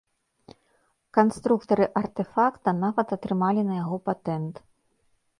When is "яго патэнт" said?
3.83-4.55